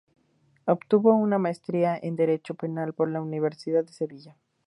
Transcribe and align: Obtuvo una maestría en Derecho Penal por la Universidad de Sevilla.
Obtuvo 0.65 1.13
una 1.13 1.37
maestría 1.37 1.95
en 1.95 2.15
Derecho 2.15 2.55
Penal 2.55 2.91
por 2.91 3.11
la 3.11 3.21
Universidad 3.21 3.83
de 3.85 3.93
Sevilla. 3.93 4.35